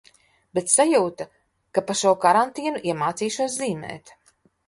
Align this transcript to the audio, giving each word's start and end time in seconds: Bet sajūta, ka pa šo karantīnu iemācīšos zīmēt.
Bet 0.57 0.69
sajūta, 0.75 1.27
ka 1.77 1.83
pa 1.91 1.97
šo 2.01 2.15
karantīnu 2.25 2.81
iemācīšos 2.93 3.61
zīmēt. 3.61 4.13